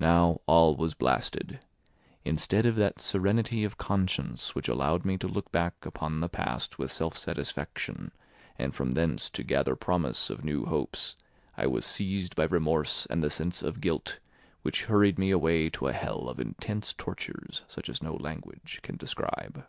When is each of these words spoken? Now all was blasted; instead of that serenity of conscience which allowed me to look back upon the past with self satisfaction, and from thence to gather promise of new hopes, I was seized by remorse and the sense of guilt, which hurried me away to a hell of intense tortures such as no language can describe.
Now 0.00 0.40
all 0.46 0.76
was 0.76 0.94
blasted; 0.94 1.58
instead 2.24 2.64
of 2.64 2.74
that 2.76 3.02
serenity 3.02 3.64
of 3.64 3.76
conscience 3.76 4.54
which 4.54 4.66
allowed 4.66 5.04
me 5.04 5.18
to 5.18 5.28
look 5.28 5.52
back 5.52 5.84
upon 5.84 6.20
the 6.20 6.28
past 6.30 6.78
with 6.78 6.90
self 6.90 7.18
satisfaction, 7.18 8.12
and 8.56 8.74
from 8.74 8.92
thence 8.92 9.28
to 9.28 9.42
gather 9.42 9.76
promise 9.76 10.30
of 10.30 10.42
new 10.42 10.64
hopes, 10.64 11.16
I 11.54 11.66
was 11.66 11.84
seized 11.84 12.34
by 12.34 12.44
remorse 12.44 13.04
and 13.10 13.22
the 13.22 13.28
sense 13.28 13.62
of 13.62 13.82
guilt, 13.82 14.20
which 14.62 14.84
hurried 14.84 15.18
me 15.18 15.30
away 15.30 15.68
to 15.68 15.88
a 15.88 15.92
hell 15.92 16.30
of 16.30 16.40
intense 16.40 16.94
tortures 16.94 17.60
such 17.68 17.90
as 17.90 18.02
no 18.02 18.14
language 18.14 18.80
can 18.82 18.96
describe. 18.96 19.66